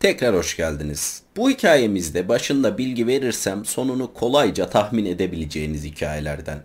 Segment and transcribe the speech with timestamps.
[0.00, 1.22] Tekrar hoş geldiniz.
[1.36, 6.58] Bu hikayemizde başında bilgi verirsem sonunu kolayca tahmin edebileceğiniz hikayelerden.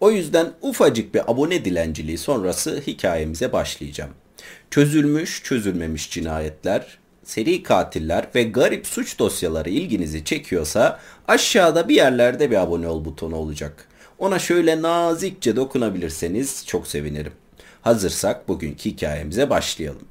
[0.00, 4.10] O yüzden ufacık bir abone dilenciliği sonrası hikayemize başlayacağım.
[4.70, 12.56] Çözülmüş, çözülmemiş cinayetler, seri katiller ve garip suç dosyaları ilginizi çekiyorsa aşağıda bir yerlerde bir
[12.56, 13.88] abone ol butonu olacak.
[14.18, 17.32] Ona şöyle nazikçe dokunabilirseniz çok sevinirim.
[17.82, 20.08] Hazırsak bugünkü hikayemize başlayalım.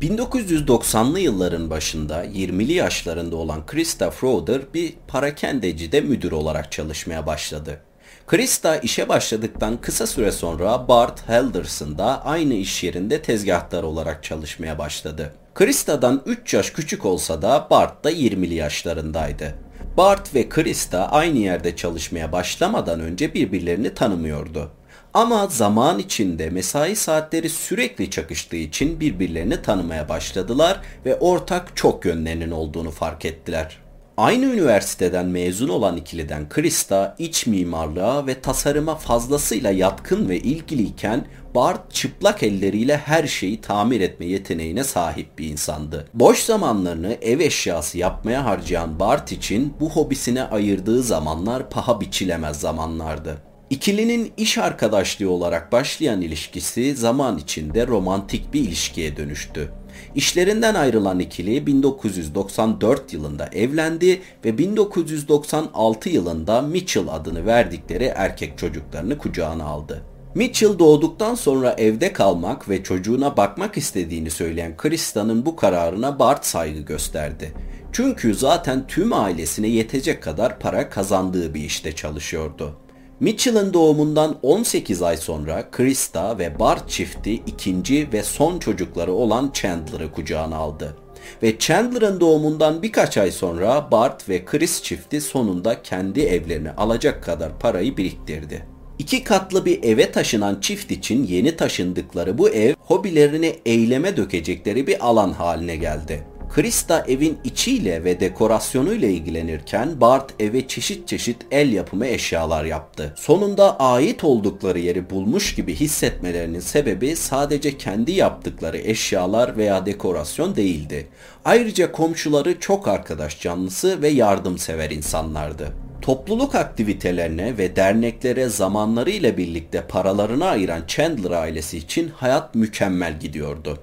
[0.00, 7.80] 1990'lı yılların başında 20'li yaşlarında olan Krista Froder bir parakendecide müdür olarak çalışmaya başladı.
[8.26, 14.78] Krista işe başladıktan kısa süre sonra Bart Helderson da aynı iş yerinde tezgahtar olarak çalışmaya
[14.78, 15.32] başladı.
[15.54, 19.54] Krista'dan 3 yaş küçük olsa da Bart da 20'li yaşlarındaydı.
[19.96, 24.70] Bart ve Krista aynı yerde çalışmaya başlamadan önce birbirlerini tanımıyordu.
[25.18, 32.50] Ama zaman içinde mesai saatleri sürekli çakıştığı için birbirlerini tanımaya başladılar ve ortak çok yönlerinin
[32.50, 33.78] olduğunu fark ettiler.
[34.16, 41.92] Aynı üniversiteden mezun olan ikiliden Krista iç mimarlığa ve tasarıma fazlasıyla yatkın ve ilgiliyken Bart
[41.92, 46.08] çıplak elleriyle her şeyi tamir etme yeteneğine sahip bir insandı.
[46.14, 53.47] Boş zamanlarını ev eşyası yapmaya harcayan Bart için bu hobisine ayırdığı zamanlar paha biçilemez zamanlardı.
[53.70, 59.72] İkilinin iş arkadaşlığı olarak başlayan ilişkisi zaman içinde romantik bir ilişkiye dönüştü.
[60.14, 69.64] İşlerinden ayrılan ikili 1994 yılında evlendi ve 1996 yılında Mitchell adını verdikleri erkek çocuklarını kucağına
[69.64, 70.02] aldı.
[70.34, 76.80] Mitchell doğduktan sonra evde kalmak ve çocuğuna bakmak istediğini söyleyen Krista'nın bu kararına Bart saygı
[76.80, 77.52] gösterdi.
[77.92, 82.76] Çünkü zaten tüm ailesine yetecek kadar para kazandığı bir işte çalışıyordu.
[83.20, 90.12] Mitchell'ın doğumundan 18 ay sonra Krista ve Bart çifti ikinci ve son çocukları olan Chandler'ı
[90.12, 90.96] kucağına aldı.
[91.42, 97.58] Ve Chandler'ın doğumundan birkaç ay sonra Bart ve Chris çifti sonunda kendi evlerini alacak kadar
[97.58, 98.66] parayı biriktirdi.
[98.98, 105.06] İki katlı bir eve taşınan çift için yeni taşındıkları bu ev hobilerini eyleme dökecekleri bir
[105.06, 106.24] alan haline geldi.
[106.54, 113.14] Krista evin içiyle ve dekorasyonuyla ilgilenirken Bart eve çeşit çeşit el yapımı eşyalar yaptı.
[113.16, 121.08] Sonunda ait oldukları yeri bulmuş gibi hissetmelerinin sebebi sadece kendi yaptıkları eşyalar veya dekorasyon değildi.
[121.44, 125.72] Ayrıca komşuları çok arkadaş canlısı ve yardımsever insanlardı.
[126.02, 133.78] Topluluk aktivitelerine ve derneklere zamanlarıyla birlikte paralarını ayıran Chandler ailesi için hayat mükemmel gidiyordu.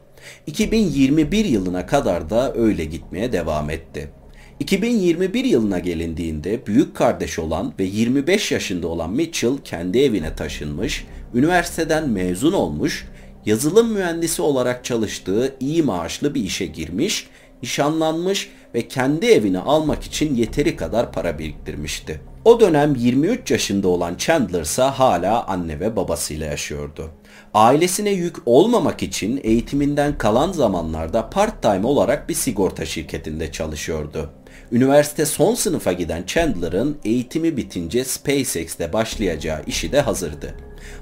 [0.48, 4.10] 2021 yılına kadar da öyle gitmeye devam etti.
[4.60, 12.10] 2021 yılına gelindiğinde büyük kardeş olan ve 25 yaşında olan Mitchell kendi evine taşınmış, üniversiteden
[12.10, 13.08] mezun olmuş,
[13.46, 17.28] yazılım mühendisi olarak çalıştığı iyi maaşlı bir işe girmiş,
[17.64, 22.22] nişanlanmış ve kendi evini almak için yeteri kadar para biriktirmişti.
[22.46, 27.12] O dönem 23 yaşında olan Chandler ise hala anne ve babasıyla yaşıyordu.
[27.54, 34.30] Ailesine yük olmamak için eğitiminden kalan zamanlarda part-time olarak bir sigorta şirketinde çalışıyordu.
[34.72, 40.56] Üniversite son sınıfa giden Chandler'ın eğitimi bitince SpaceX'te başlayacağı işi de hazırdı.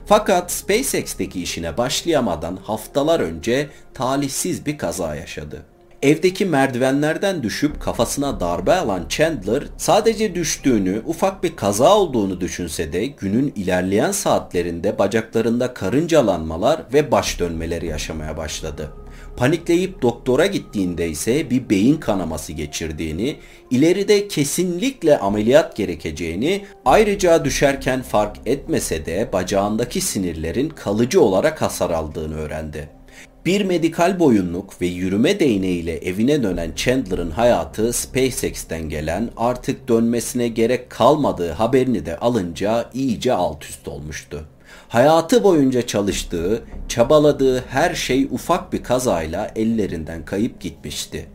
[0.05, 5.72] Fakat SpaceX'teki işine başlayamadan haftalar önce talihsiz bir kaza yaşadı.
[6.03, 13.05] Evdeki merdivenlerden düşüp kafasına darbe alan Chandler sadece düştüğünü, ufak bir kaza olduğunu düşünse de
[13.05, 18.89] günün ilerleyen saatlerinde bacaklarında karıncalanmalar ve baş dönmeleri yaşamaya başladı.
[19.37, 23.35] Panikleyip doktora gittiğinde ise bir beyin kanaması geçirdiğini,
[23.71, 32.35] ileride kesinlikle ameliyat gerekeceğini, ayrıca düşerken fark etmese de bacağındaki sinirlerin kalıcı olarak hasar aldığını
[32.35, 33.02] öğrendi.
[33.45, 40.89] Bir medikal boyunluk ve yürüme değneğiyle evine dönen Chandler'ın hayatı SpaceX'ten gelen artık dönmesine gerek
[40.89, 44.45] kalmadığı haberini de alınca iyice alt üst olmuştu.
[44.87, 51.25] Hayatı boyunca çalıştığı, çabaladığı her şey ufak bir kazayla ellerinden kayıp gitmişti.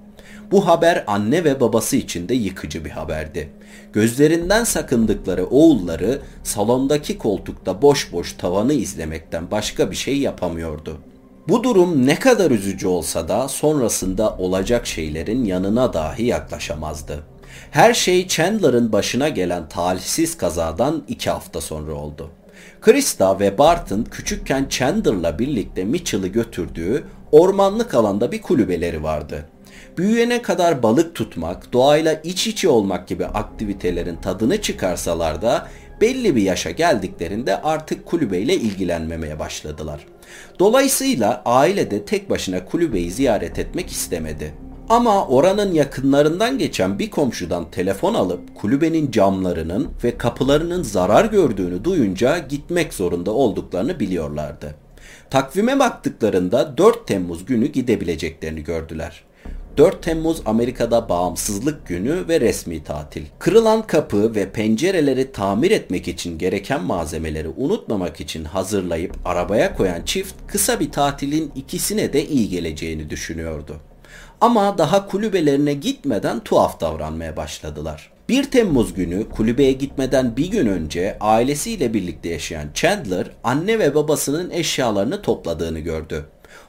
[0.50, 3.48] Bu haber anne ve babası için de yıkıcı bir haberdi.
[3.92, 10.98] Gözlerinden sakındıkları oğulları salondaki koltukta boş boş tavanı izlemekten başka bir şey yapamıyordu.
[11.48, 17.22] Bu durum ne kadar üzücü olsa da sonrasında olacak şeylerin yanına dahi yaklaşamazdı.
[17.70, 22.30] Her şey Chandler'ın başına gelen talihsiz kazadan iki hafta sonra oldu.
[22.80, 29.44] Krista ve Barton küçükken Chandler'la birlikte Mitchell'ı götürdüğü ormanlık alanda bir kulübeleri vardı.
[29.98, 35.68] Büyüyene kadar balık tutmak, doğayla iç içe olmak gibi aktivitelerin tadını çıkarsalar da
[36.00, 40.06] belli bir yaşa geldiklerinde artık kulübeyle ilgilenmemeye başladılar.
[40.58, 44.54] Dolayısıyla aile de tek başına kulübeyi ziyaret etmek istemedi.
[44.88, 52.38] Ama oranın yakınlarından geçen bir komşudan telefon alıp kulübenin camlarının ve kapılarının zarar gördüğünü duyunca
[52.38, 54.74] gitmek zorunda olduklarını biliyorlardı.
[55.30, 59.27] Takvime baktıklarında 4 Temmuz günü gidebileceklerini gördüler.
[59.78, 63.22] 4 Temmuz Amerika'da bağımsızlık günü ve resmi tatil.
[63.38, 70.34] Kırılan kapı ve pencereleri tamir etmek için gereken malzemeleri unutmamak için hazırlayıp arabaya koyan çift
[70.46, 73.76] kısa bir tatilin ikisine de iyi geleceğini düşünüyordu.
[74.40, 78.10] Ama daha kulübelerine gitmeden tuhaf davranmaya başladılar.
[78.28, 84.50] 1 Temmuz günü kulübeye gitmeden bir gün önce ailesiyle birlikte yaşayan Chandler anne ve babasının
[84.50, 86.24] eşyalarını topladığını gördü.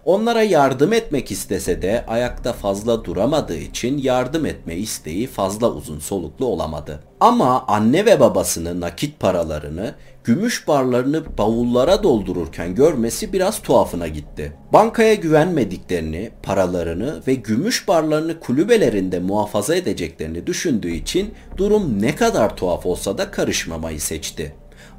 [0.06, 6.46] Onlara yardım etmek istese de ayakta fazla duramadığı için yardım etme isteği fazla uzun soluklu
[6.46, 7.00] olamadı.
[7.20, 14.54] Ama anne ve babasını nakit paralarını, gümüş barlarını bavullara doldururken görmesi biraz tuhafına gitti.
[14.74, 22.86] Bankaya güvenmediklerini, paralarını ve gümüş barlarını kulübelerinde muhafaza edeceklerini düşündüğü için durum ne kadar tuhaf
[22.86, 24.54] olsa da karışmamayı seçti.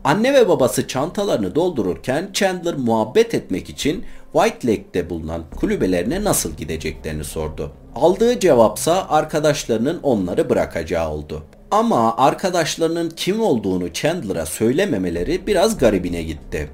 [0.04, 7.24] Anne ve babası çantalarını doldururken Chandler muhabbet etmek için White Lake'de bulunan kulübelerine nasıl gideceklerini
[7.24, 7.72] sordu.
[7.94, 11.42] Aldığı cevapsa arkadaşlarının onları bırakacağı oldu.
[11.70, 16.70] Ama arkadaşlarının kim olduğunu Chandler'a söylememeleri biraz garibine gitti.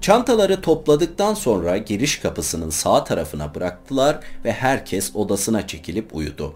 [0.00, 6.54] Çantaları topladıktan sonra giriş kapısının sağ tarafına bıraktılar ve herkes odasına çekilip uyudu.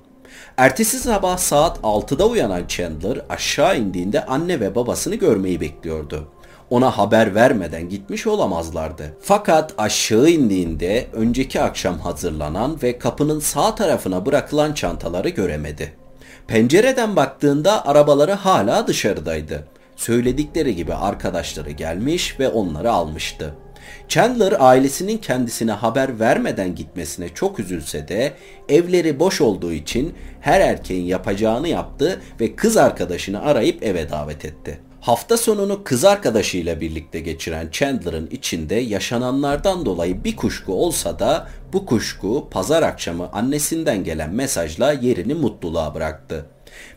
[0.56, 6.28] Ertesi sabah saat 6'da uyanan Chandler aşağı indiğinde anne ve babasını görmeyi bekliyordu
[6.70, 9.16] ona haber vermeden gitmiş olamazlardı.
[9.20, 15.92] Fakat aşağı indiğinde önceki akşam hazırlanan ve kapının sağ tarafına bırakılan çantaları göremedi.
[16.46, 19.64] Pencereden baktığında arabaları hala dışarıdaydı.
[19.96, 23.54] Söyledikleri gibi arkadaşları gelmiş ve onları almıştı.
[24.08, 28.32] Chandler ailesinin kendisine haber vermeden gitmesine çok üzülse de
[28.68, 34.80] evleri boş olduğu için her erkeğin yapacağını yaptı ve kız arkadaşını arayıp eve davet etti.
[35.04, 41.86] Hafta sonunu kız arkadaşıyla birlikte geçiren Chandler'ın içinde yaşananlardan dolayı bir kuşku olsa da bu
[41.86, 46.46] kuşku pazar akşamı annesinden gelen mesajla yerini mutluluğa bıraktı.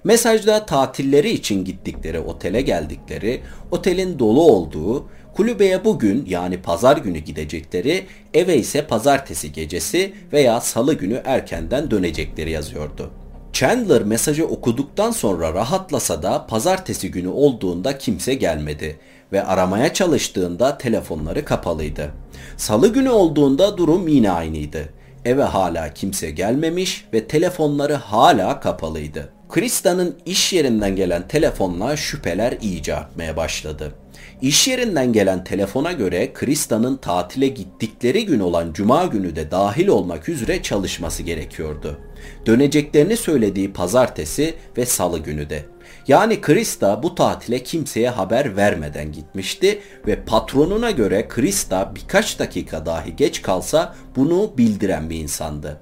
[0.04, 3.42] Mesajda tatilleri için gittikleri otele geldikleri,
[3.72, 10.94] otelin dolu olduğu, kulübeye bugün yani pazar günü gidecekleri, eve ise pazartesi gecesi veya salı
[10.94, 13.12] günü erkenden dönecekleri yazıyordu.
[13.54, 19.00] Chandler mesajı okuduktan sonra rahatlasa da pazartesi günü olduğunda kimse gelmedi
[19.32, 22.12] ve aramaya çalıştığında telefonları kapalıydı.
[22.58, 24.90] Salı günü olduğunda durum yine aynıydı.
[25.26, 29.30] Eve hala kimse gelmemiş ve telefonları hala kapalıydı.
[29.50, 33.94] Krista'nın iş yerinden gelen telefonla şüpheler iyice artmaya başladı.
[34.42, 40.30] İş yerinden gelen telefona göre Krista'nın tatile gittikleri gün olan cuma günü de dahil olmak
[40.30, 41.98] üzere çalışması gerekiyordu.
[42.46, 45.66] Döneceklerini söylediği pazartesi ve salı günü de.
[46.08, 53.16] Yani Krista bu tatile kimseye haber vermeden gitmişti ve patronuna göre Krista birkaç dakika dahi
[53.16, 55.82] geç kalsa bunu bildiren bir insandı.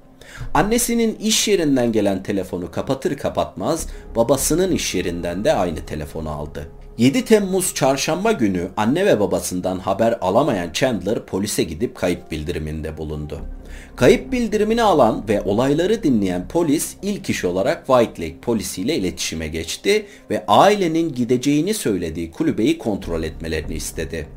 [0.54, 6.68] Annesinin iş yerinden gelen telefonu kapatır kapatmaz babasının iş yerinden de aynı telefonu aldı.
[6.98, 13.42] 7 Temmuz çarşamba günü anne ve babasından haber alamayan Chandler polise gidip kayıp bildiriminde bulundu.
[13.96, 20.06] Kayıp bildirimini alan ve olayları dinleyen polis ilk iş olarak White Lake polisiyle iletişime geçti
[20.30, 24.28] ve ailenin gideceğini söylediği kulübeyi kontrol etmelerini istedi.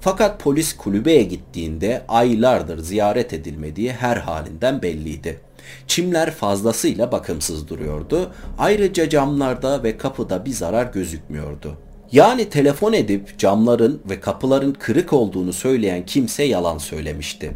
[0.00, 5.40] Fakat polis kulübeye gittiğinde aylardır ziyaret edilmediği her halinden belliydi.
[5.86, 8.32] Çimler fazlasıyla bakımsız duruyordu.
[8.58, 11.78] Ayrıca camlarda ve kapıda bir zarar gözükmüyordu.
[12.12, 17.52] Yani telefon edip camların ve kapıların kırık olduğunu söyleyen kimse yalan söylemişti.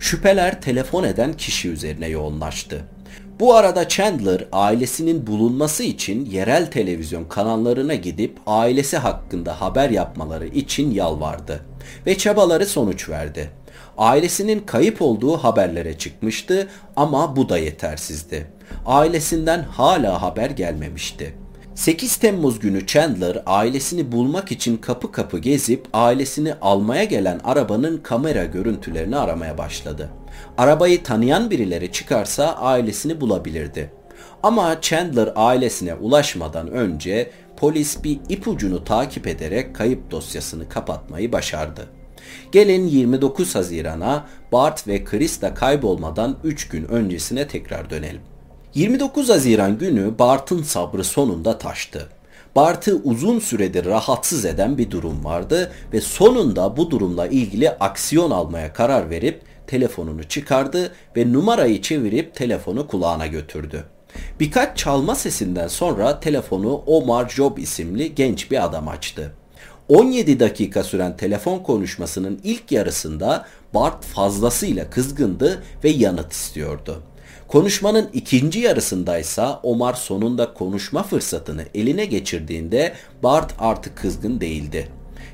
[0.00, 2.84] Şüpheler telefon eden kişi üzerine yoğunlaştı.
[3.40, 10.90] Bu arada Chandler ailesinin bulunması için yerel televizyon kanallarına gidip ailesi hakkında haber yapmaları için
[10.90, 11.64] yalvardı
[12.06, 13.50] ve çabaları sonuç verdi.
[13.98, 18.46] Ailesinin kayıp olduğu haberlere çıkmıştı ama bu da yetersizdi.
[18.86, 21.34] Ailesinden hala haber gelmemişti.
[21.74, 28.44] 8 Temmuz günü Chandler ailesini bulmak için kapı kapı gezip ailesini almaya gelen arabanın kamera
[28.44, 30.10] görüntülerini aramaya başladı.
[30.58, 33.92] Arabayı tanıyan birileri çıkarsa ailesini bulabilirdi.
[34.42, 41.86] Ama Chandler ailesine ulaşmadan önce polis bir ipucunu takip ederek kayıp dosyasını kapatmayı başardı.
[42.52, 48.20] Gelin 29 Haziran'a Bart ve Krista kaybolmadan 3 gün öncesine tekrar dönelim.
[48.74, 52.08] 29 Haziran günü Bart'ın sabrı sonunda taştı.
[52.56, 58.72] Bart'ı uzun süredir rahatsız eden bir durum vardı ve sonunda bu durumla ilgili aksiyon almaya
[58.72, 63.84] karar verip telefonunu çıkardı ve numarayı çevirip telefonu kulağına götürdü.
[64.40, 69.32] Birkaç çalma sesinden sonra telefonu Omar Job isimli genç bir adam açtı.
[69.88, 77.02] 17 dakika süren telefon konuşmasının ilk yarısında Bart fazlasıyla kızgındı ve yanıt istiyordu.
[77.52, 82.92] Konuşmanın ikinci yarısındaysa Omar sonunda konuşma fırsatını eline geçirdiğinde
[83.22, 84.88] Bart artık kızgın değildi.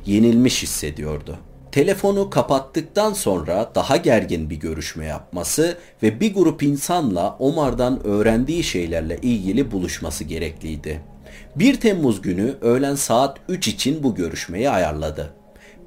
[0.07, 1.37] Yenilmiş hissediyordu.
[1.73, 9.19] Telefonu kapattıktan sonra daha gergin bir görüşme yapması ve bir grup insanla Omar'dan öğrendiği şeylerle
[9.23, 11.01] ilgili buluşması gerekliydi.
[11.57, 15.35] 1 Temmuz günü öğlen saat 3 için bu görüşmeyi ayarladı.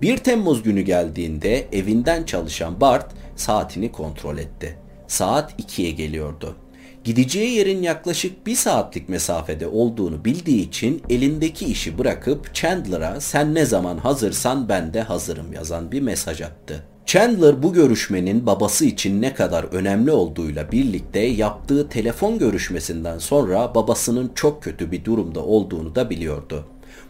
[0.01, 4.80] 1 Temmuz günü geldiğinde evinden çalışan Bart saatini kontrol etti.
[5.11, 6.55] Saat 2'ye geliyordu.
[7.03, 13.65] Gideceği yerin yaklaşık bir saatlik mesafede olduğunu bildiği için elindeki işi bırakıp Chandler'a sen ne
[13.65, 16.83] zaman hazırsan ben de hazırım yazan bir mesaj attı.
[17.05, 24.31] Chandler bu görüşmenin babası için ne kadar önemli olduğuyla birlikte yaptığı telefon görüşmesinden sonra babasının
[24.35, 26.65] çok kötü bir durumda olduğunu da biliyordu.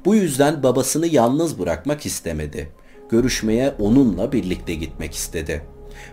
[0.06, 2.70] Bu yüzden babasını yalnız bırakmak istemedi.
[3.10, 5.62] Görüşmeye onunla birlikte gitmek istedi.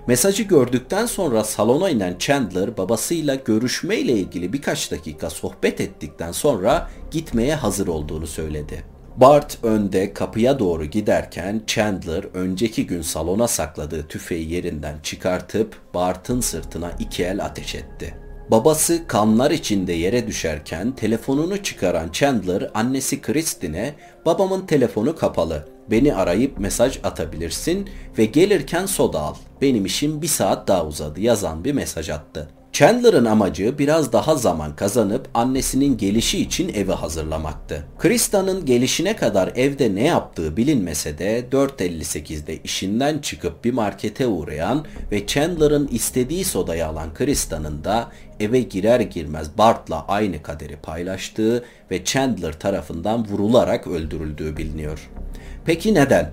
[0.06, 7.54] Mesajı gördükten sonra salona inen Chandler babasıyla görüşmeyle ilgili birkaç dakika sohbet ettikten sonra gitmeye
[7.54, 8.84] hazır olduğunu söyledi.
[9.16, 16.92] Bart önde kapıya doğru giderken Chandler önceki gün salona sakladığı tüfeği yerinden çıkartıp Bart'ın sırtına
[16.98, 18.14] iki el ateş etti.
[18.50, 23.94] Babası kanlar içinde yere düşerken telefonunu çıkaran Chandler annesi Kristin'e
[24.26, 29.34] babamın telefonu kapalı beni arayıp mesaj atabilirsin ve gelirken soda al.
[29.60, 32.48] Benim işim bir saat daha uzadı yazan bir mesaj attı.
[32.72, 37.86] Chandler'ın amacı biraz daha zaman kazanıp annesinin gelişi için evi hazırlamaktı.
[37.98, 45.26] Krista'nın gelişine kadar evde ne yaptığı bilinmese de 4.58'de işinden çıkıp bir markete uğrayan ve
[45.26, 48.08] Chandler'ın istediği sodayı alan Krista'nın da
[48.40, 55.10] eve girer girmez Bart'la aynı kaderi paylaştığı ve Chandler tarafından vurularak öldürüldüğü biliniyor.
[55.64, 56.32] Peki neden?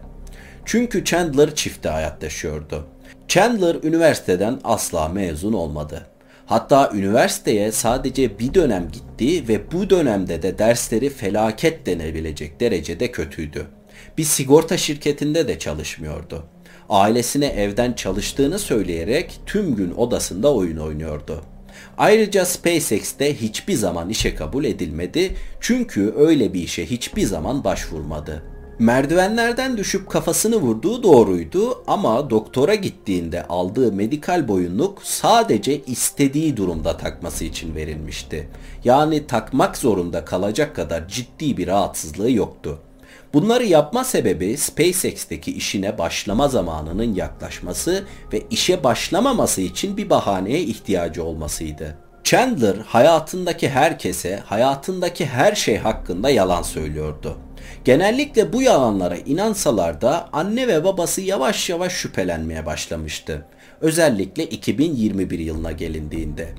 [0.65, 2.87] Çünkü Chandler çifte hayat yaşıyordu.
[3.27, 6.07] Chandler üniversiteden asla mezun olmadı.
[6.45, 13.65] Hatta üniversiteye sadece bir dönem gitti ve bu dönemde de dersleri felaket denebilecek derecede kötüydü.
[14.17, 16.43] Bir sigorta şirketinde de çalışmıyordu.
[16.89, 21.41] Ailesine evden çalıştığını söyleyerek tüm gün odasında oyun oynuyordu.
[21.97, 28.43] Ayrıca SpaceX'te hiçbir zaman işe kabul edilmedi çünkü öyle bir işe hiçbir zaman başvurmadı.
[28.79, 37.43] Merdivenlerden düşüp kafasını vurduğu doğruydu ama doktora gittiğinde aldığı medikal boyunluk sadece istediği durumda takması
[37.43, 38.49] için verilmişti.
[38.83, 42.79] Yani takmak zorunda kalacak kadar ciddi bir rahatsızlığı yoktu.
[43.33, 48.03] Bunları yapma sebebi SpaceX'teki işine başlama zamanının yaklaşması
[48.33, 51.97] ve işe başlamaması için bir bahaneye ihtiyacı olmasıydı.
[52.23, 57.37] Chandler hayatındaki herkese, hayatındaki her şey hakkında yalan söylüyordu.
[57.85, 63.45] Genellikle bu yalanlara inansalar da anne ve babası yavaş yavaş şüphelenmeye başlamıştı.
[63.81, 66.49] Özellikle 2021 yılına gelindiğinde.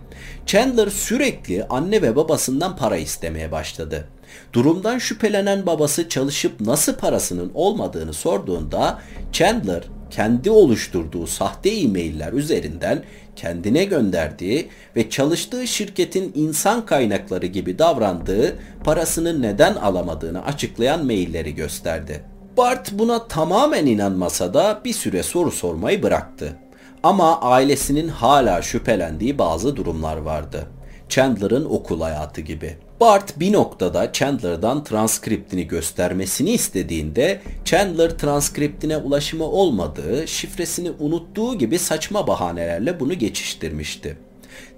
[0.46, 4.08] Chandler sürekli anne ve babasından para istemeye başladı.
[4.52, 9.00] Durumdan şüphelenen babası çalışıp nasıl parasının olmadığını sorduğunda
[9.32, 13.04] Chandler kendi oluşturduğu sahte e-mailler üzerinden
[13.36, 22.24] kendine gönderdiği ve çalıştığı şirketin insan kaynakları gibi davrandığı parasını neden alamadığını açıklayan mailleri gösterdi.
[22.56, 26.56] Bart buna tamamen inanmasa da bir süre soru sormayı bıraktı.
[27.02, 30.66] Ama ailesinin hala şüphelendiği bazı durumlar vardı.
[31.08, 32.78] Chandler'ın okul hayatı gibi.
[33.00, 42.26] Bart bir noktada Chandler'dan transkriptini göstermesini istediğinde Chandler transkriptine ulaşımı olmadığı, şifresini unuttuğu gibi saçma
[42.26, 44.16] bahanelerle bunu geçiştirmişti.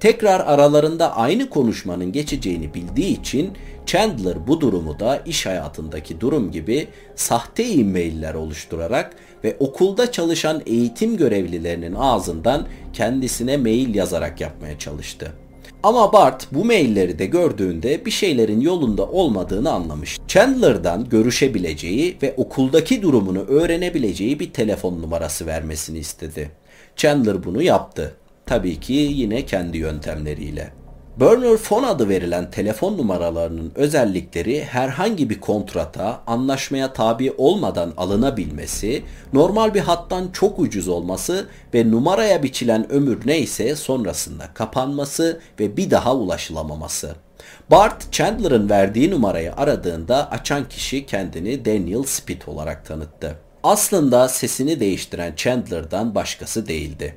[0.01, 3.53] Tekrar aralarında aynı konuşmanın geçeceğini bildiği için
[3.87, 11.17] Chandler bu durumu da iş hayatındaki durum gibi sahte e-mailler oluşturarak ve okulda çalışan eğitim
[11.17, 15.33] görevlilerinin ağzından kendisine mail yazarak yapmaya çalıştı.
[15.83, 20.19] Ama Bart bu mailleri de gördüğünde bir şeylerin yolunda olmadığını anlamış.
[20.29, 26.51] Chandler'dan görüşebileceği ve okuldaki durumunu öğrenebileceği bir telefon numarası vermesini istedi.
[26.97, 28.15] Chandler bunu yaptı.
[28.47, 30.78] Tabii ki yine kendi yöntemleriyle.
[31.21, 39.75] Burner Phone adı verilen telefon numaralarının özellikleri herhangi bir kontrata, anlaşmaya tabi olmadan alınabilmesi, normal
[39.75, 46.17] bir hattan çok ucuz olması ve numaraya biçilen ömür neyse sonrasında kapanması ve bir daha
[46.17, 47.15] ulaşılamaması.
[47.71, 53.39] Bart, Chandler'ın verdiği numarayı aradığında açan kişi kendini Daniel Spit olarak tanıttı.
[53.63, 57.15] Aslında sesini değiştiren Chandler'dan başkası değildi.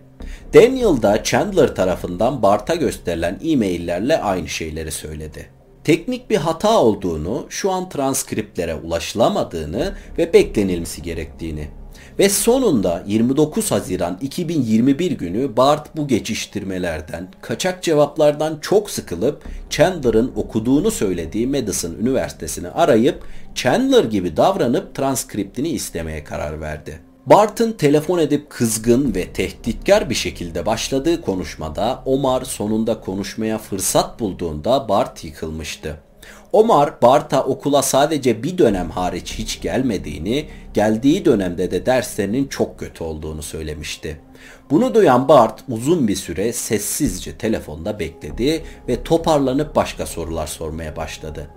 [0.54, 5.50] Daniel da Chandler tarafından Bart'a gösterilen e-maillerle aynı şeyleri söyledi.
[5.84, 11.68] Teknik bir hata olduğunu, şu an transkriptlere ulaşılamadığını ve beklenilmesi gerektiğini
[12.20, 20.92] ve sonunda 29 Haziran 2021 günü Bart bu geçiştirmelerden, kaçak cevaplardan çok sıkılıp Chandler'ın okuduğunu
[20.92, 23.24] söylediği Madison Üniversitesi'ni arayıp
[23.56, 27.11] Chandler gibi davranıp transkriptini istemeye karar verdi.
[27.26, 34.90] Bart'ın telefon edip kızgın ve tehditkar bir şekilde başladığı konuşmada Omar sonunda konuşmaya fırsat bulduğunda
[34.90, 36.00] Bart yıkılmıştı.
[36.52, 43.04] Omar Bart'a okula sadece bir dönem hariç hiç gelmediğini, geldiği dönemde de derslerinin çok kötü
[43.04, 44.22] olduğunu söylemişti.
[44.70, 51.48] Bunu duyan Bart uzun bir süre sessizce telefonda bekledi ve toparlanıp başka sorular sormaya başladı.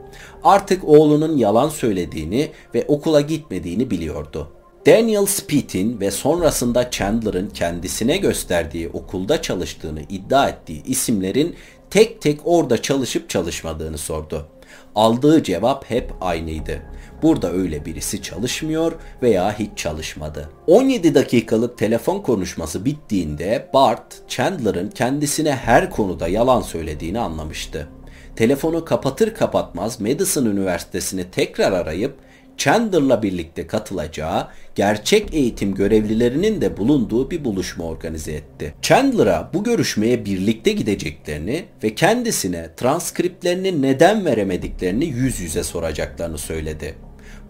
[0.43, 4.49] Artık oğlunun yalan söylediğini ve okula gitmediğini biliyordu.
[4.87, 11.57] Daniel Speed'in ve sonrasında Chandler'ın kendisine gösterdiği okulda çalıştığını iddia ettiği isimlerin
[11.91, 14.49] tek tek orada çalışıp çalışmadığını sordu.
[14.95, 16.83] Aldığı cevap hep aynıydı.
[17.23, 20.49] Burada öyle birisi çalışmıyor veya hiç çalışmadı.
[20.67, 27.89] 17 dakikalık telefon konuşması bittiğinde Bart, Chandler'ın kendisine her konuda yalan söylediğini anlamıştı.
[28.37, 32.15] Telefonu kapatır kapatmaz Madison Üniversitesi'ni tekrar arayıp
[32.57, 38.75] Chandler'la birlikte katılacağı, gerçek eğitim görevlilerinin de bulunduğu bir buluşma organize etti.
[38.83, 46.95] Chandler'a bu görüşmeye birlikte gideceklerini ve kendisine transkriplerini neden veremediklerini yüz yüze soracaklarını söyledi.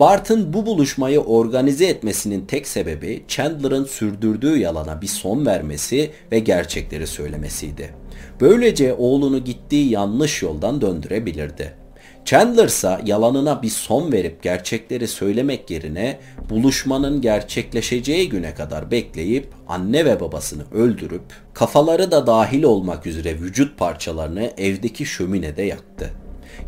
[0.00, 7.06] Bart'ın bu buluşmayı organize etmesinin tek sebebi Chandler'ın sürdürdüğü yalana bir son vermesi ve gerçekleri
[7.06, 7.94] söylemesiydi.
[8.40, 11.83] Böylece oğlunu gittiği yanlış yoldan döndürebilirdi.
[12.24, 16.18] Chandler ise yalanına bir son verip gerçekleri söylemek yerine
[16.50, 21.22] buluşmanın gerçekleşeceği güne kadar bekleyip anne ve babasını öldürüp
[21.54, 26.10] kafaları da dahil olmak üzere vücut parçalarını evdeki şöminede yaktı.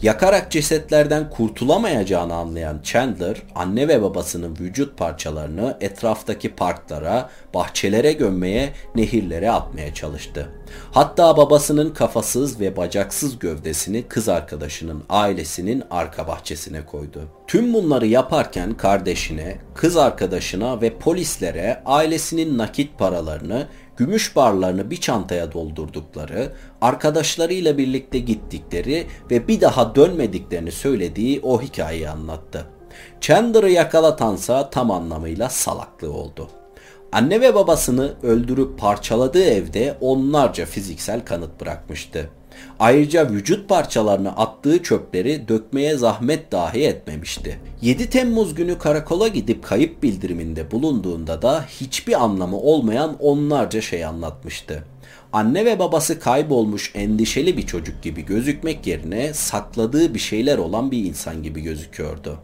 [0.03, 9.51] Yakarak cesetlerden kurtulamayacağını anlayan Chandler, anne ve babasının vücut parçalarını etraftaki parklara, bahçelere gömmeye, nehirlere
[9.51, 10.49] atmaya çalıştı.
[10.93, 17.21] Hatta babasının kafasız ve bacaksız gövdesini kız arkadaşının ailesinin arka bahçesine koydu.
[17.47, 25.53] Tüm bunları yaparken kardeşine, kız arkadaşına ve polislere ailesinin nakit paralarını gümüş barlarını bir çantaya
[25.53, 32.67] doldurdukları, arkadaşlarıyla birlikte gittikleri ve bir daha dönmediklerini söylediği o hikayeyi anlattı.
[33.21, 36.49] Chandler'ı yakalatansa tam anlamıyla salaklığı oldu.
[37.13, 42.31] Anne ve babasını öldürüp parçaladığı evde onlarca fiziksel kanıt bırakmıştı.
[42.79, 47.61] Ayrıca vücut parçalarını attığı çöpleri dökmeye zahmet dahi etmemişti.
[47.83, 54.85] 7 Temmuz günü karakola gidip kayıp bildiriminde bulunduğunda da hiçbir anlamı olmayan onlarca şey anlatmıştı.
[55.33, 61.05] Anne ve babası kaybolmuş endişeli bir çocuk gibi gözükmek yerine sakladığı bir şeyler olan bir
[61.05, 62.39] insan gibi gözüküyordu.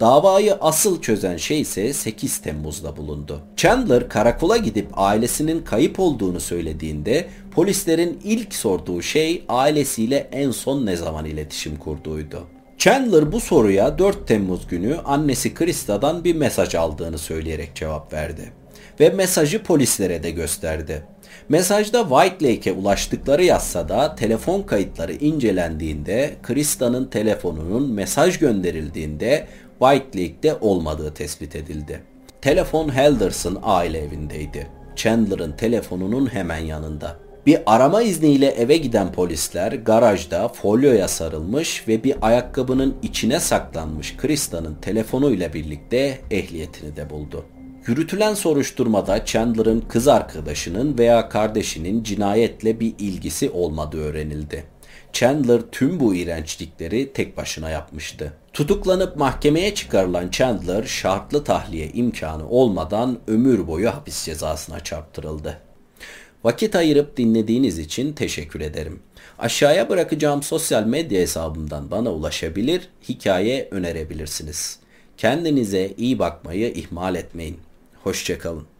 [0.00, 3.40] Davayı asıl çözen şey ise 8 Temmuz'da bulundu.
[3.56, 10.96] Chandler karakola gidip ailesinin kayıp olduğunu söylediğinde polislerin ilk sorduğu şey ailesiyle en son ne
[10.96, 12.46] zaman iletişim kurduğuydu.
[12.78, 18.52] Chandler bu soruya 4 Temmuz günü annesi Krista'dan bir mesaj aldığını söyleyerek cevap verdi
[19.00, 21.02] ve mesajı polislere de gösterdi.
[21.48, 29.46] Mesajda White Lake'e ulaştıkları yazsa da telefon kayıtları incelendiğinde Krista'nın telefonunun mesaj gönderildiğinde
[29.80, 32.02] White Lake'de olmadığı tespit edildi.
[32.40, 34.66] Telefon Helderson aile evindeydi.
[34.96, 37.16] Chandler'ın telefonunun hemen yanında.
[37.46, 44.74] Bir arama izniyle eve giden polisler garajda folyoya sarılmış ve bir ayakkabının içine saklanmış Krista'nın
[44.74, 47.44] telefonuyla birlikte ehliyetini de buldu.
[47.86, 54.64] Yürütülen soruşturmada Chandler'ın kız arkadaşının veya kardeşinin cinayetle bir ilgisi olmadığı öğrenildi.
[55.12, 58.32] Chandler tüm bu iğrençlikleri tek başına yapmıştı.
[58.52, 65.60] Tutuklanıp mahkemeye çıkarılan Chandler şartlı tahliye imkanı olmadan ömür boyu hapis cezasına çarptırıldı.
[66.44, 69.02] Vakit ayırıp dinlediğiniz için teşekkür ederim.
[69.38, 74.78] Aşağıya bırakacağım sosyal medya hesabımdan bana ulaşabilir, hikaye önerebilirsiniz.
[75.16, 77.58] Kendinize iyi bakmayı ihmal etmeyin.
[78.04, 78.79] Hoşçakalın.